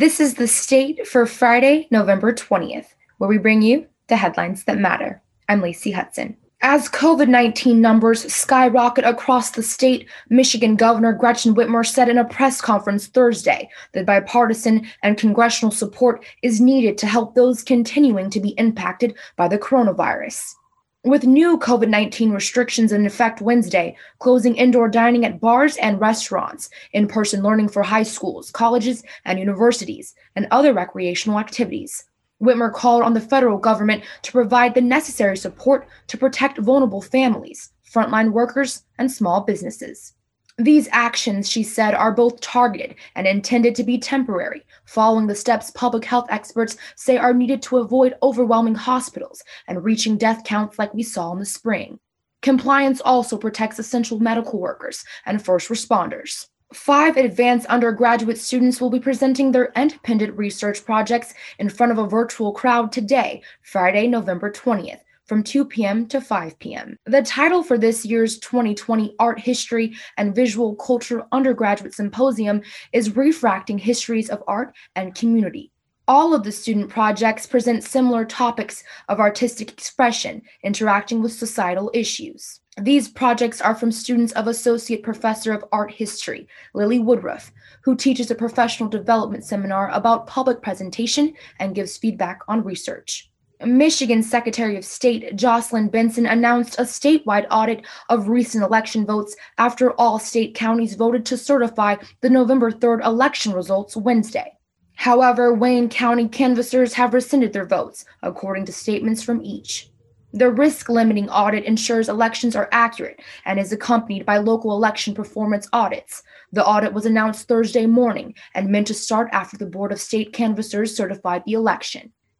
This 0.00 0.18
is 0.18 0.32
the 0.32 0.48
state 0.48 1.06
for 1.06 1.26
Friday, 1.26 1.86
November 1.90 2.32
20th, 2.32 2.94
where 3.18 3.28
we 3.28 3.36
bring 3.36 3.60
you 3.60 3.86
the 4.06 4.16
headlines 4.16 4.64
that 4.64 4.78
matter. 4.78 5.20
I'm 5.46 5.60
Lacey 5.60 5.90
Hudson. 5.90 6.38
As 6.62 6.88
COVID 6.88 7.28
19 7.28 7.82
numbers 7.82 8.32
skyrocket 8.32 9.04
across 9.04 9.50
the 9.50 9.62
state, 9.62 10.08
Michigan 10.30 10.74
Governor 10.74 11.12
Gretchen 11.12 11.54
Whitmer 11.54 11.86
said 11.86 12.08
in 12.08 12.16
a 12.16 12.24
press 12.24 12.62
conference 12.62 13.08
Thursday 13.08 13.68
that 13.92 14.06
bipartisan 14.06 14.86
and 15.02 15.18
congressional 15.18 15.70
support 15.70 16.24
is 16.42 16.62
needed 16.62 16.96
to 16.96 17.06
help 17.06 17.34
those 17.34 17.62
continuing 17.62 18.30
to 18.30 18.40
be 18.40 18.54
impacted 18.56 19.14
by 19.36 19.48
the 19.48 19.58
coronavirus. 19.58 20.54
With 21.02 21.24
new 21.24 21.56
COVID 21.56 21.88
19 21.88 22.30
restrictions 22.30 22.92
in 22.92 23.06
effect 23.06 23.40
Wednesday, 23.40 23.96
closing 24.18 24.54
indoor 24.56 24.86
dining 24.86 25.24
at 25.24 25.40
bars 25.40 25.78
and 25.78 25.98
restaurants, 25.98 26.68
in 26.92 27.08
person 27.08 27.42
learning 27.42 27.70
for 27.70 27.82
high 27.82 28.02
schools, 28.02 28.50
colleges, 28.50 29.02
and 29.24 29.38
universities, 29.38 30.14
and 30.36 30.46
other 30.50 30.74
recreational 30.74 31.38
activities, 31.38 32.04
Whitmer 32.42 32.70
called 32.70 33.02
on 33.02 33.14
the 33.14 33.20
federal 33.22 33.56
government 33.56 34.04
to 34.20 34.32
provide 34.32 34.74
the 34.74 34.82
necessary 34.82 35.38
support 35.38 35.88
to 36.08 36.18
protect 36.18 36.58
vulnerable 36.58 37.00
families, 37.00 37.72
frontline 37.90 38.32
workers, 38.32 38.82
and 38.98 39.10
small 39.10 39.40
businesses. 39.40 40.12
These 40.60 40.90
actions, 40.92 41.48
she 41.48 41.62
said, 41.62 41.94
are 41.94 42.12
both 42.12 42.38
targeted 42.42 42.96
and 43.14 43.26
intended 43.26 43.74
to 43.76 43.82
be 43.82 43.96
temporary, 43.96 44.66
following 44.84 45.26
the 45.26 45.34
steps 45.34 45.70
public 45.70 46.04
health 46.04 46.26
experts 46.28 46.76
say 46.96 47.16
are 47.16 47.32
needed 47.32 47.62
to 47.62 47.78
avoid 47.78 48.14
overwhelming 48.22 48.74
hospitals 48.74 49.42
and 49.68 49.82
reaching 49.82 50.18
death 50.18 50.44
counts 50.44 50.78
like 50.78 50.92
we 50.92 51.02
saw 51.02 51.32
in 51.32 51.38
the 51.38 51.46
spring. 51.46 51.98
Compliance 52.42 53.00
also 53.00 53.38
protects 53.38 53.78
essential 53.78 54.20
medical 54.20 54.60
workers 54.60 55.02
and 55.24 55.42
first 55.42 55.70
responders. 55.70 56.48
Five 56.74 57.16
advanced 57.16 57.64
undergraduate 57.68 58.36
students 58.36 58.82
will 58.82 58.90
be 58.90 59.00
presenting 59.00 59.52
their 59.52 59.72
independent 59.74 60.36
research 60.36 60.84
projects 60.84 61.32
in 61.58 61.70
front 61.70 61.90
of 61.90 61.96
a 61.96 62.06
virtual 62.06 62.52
crowd 62.52 62.92
today, 62.92 63.40
Friday, 63.62 64.06
November 64.06 64.52
20th 64.52 65.00
from 65.30 65.44
2 65.44 65.64
p.m. 65.64 66.06
to 66.08 66.20
5 66.20 66.58
p.m. 66.58 66.96
The 67.06 67.22
title 67.22 67.62
for 67.62 67.78
this 67.78 68.04
year's 68.04 68.40
2020 68.40 69.14
Art 69.20 69.38
History 69.38 69.94
and 70.16 70.34
Visual 70.34 70.74
Culture 70.74 71.24
Undergraduate 71.30 71.94
Symposium 71.94 72.62
is 72.92 73.14
Refracting 73.14 73.78
Histories 73.78 74.28
of 74.28 74.42
Art 74.48 74.74
and 74.96 75.14
Community. 75.14 75.70
All 76.08 76.34
of 76.34 76.42
the 76.42 76.50
student 76.50 76.90
projects 76.90 77.46
present 77.46 77.84
similar 77.84 78.24
topics 78.24 78.82
of 79.08 79.20
artistic 79.20 79.70
expression, 79.70 80.42
interacting 80.64 81.22
with 81.22 81.32
societal 81.32 81.92
issues. 81.94 82.58
These 82.80 83.10
projects 83.10 83.60
are 83.60 83.76
from 83.76 83.92
students 83.92 84.32
of 84.32 84.48
Associate 84.48 85.00
Professor 85.00 85.52
of 85.52 85.64
Art 85.70 85.92
History, 85.92 86.48
Lily 86.74 86.98
Woodruff, 86.98 87.52
who 87.84 87.94
teaches 87.94 88.32
a 88.32 88.34
professional 88.34 88.88
development 88.88 89.44
seminar 89.44 89.90
about 89.92 90.26
public 90.26 90.60
presentation 90.60 91.34
and 91.60 91.76
gives 91.76 91.96
feedback 91.96 92.40
on 92.48 92.64
research. 92.64 93.29
Michigan 93.66 94.22
Secretary 94.22 94.76
of 94.78 94.84
State 94.86 95.36
Jocelyn 95.36 95.88
Benson 95.88 96.24
announced 96.24 96.78
a 96.78 96.82
statewide 96.82 97.46
audit 97.50 97.84
of 98.08 98.28
recent 98.28 98.64
election 98.64 99.04
votes 99.04 99.36
after 99.58 99.92
all 99.92 100.18
state 100.18 100.54
counties 100.54 100.94
voted 100.94 101.26
to 101.26 101.36
certify 101.36 101.96
the 102.22 102.30
November 102.30 102.70
3rd 102.70 103.04
election 103.04 103.52
results 103.52 103.96
Wednesday. 103.96 104.52
However, 104.94 105.52
Wayne 105.52 105.90
County 105.90 106.26
canvassers 106.26 106.94
have 106.94 107.12
rescinded 107.12 107.52
their 107.52 107.66
votes, 107.66 108.06
according 108.22 108.64
to 108.66 108.72
statements 108.72 109.22
from 109.22 109.42
each. 109.42 109.90
The 110.32 110.50
risk 110.50 110.88
limiting 110.88 111.28
audit 111.28 111.64
ensures 111.64 112.08
elections 112.08 112.56
are 112.56 112.68
accurate 112.72 113.20
and 113.44 113.58
is 113.58 113.72
accompanied 113.72 114.24
by 114.24 114.38
local 114.38 114.72
election 114.72 115.12
performance 115.12 115.68
audits. 115.72 116.22
The 116.52 116.64
audit 116.64 116.94
was 116.94 117.04
announced 117.04 117.46
Thursday 117.46 117.84
morning 117.84 118.34
and 118.54 118.68
meant 118.68 118.86
to 118.86 118.94
start 118.94 119.28
after 119.32 119.58
the 119.58 119.66
Board 119.66 119.92
of 119.92 120.00
State 120.00 120.32
Canvassers 120.32 120.96
certified 120.96 121.42
the 121.44 121.54
election. 121.54 122.12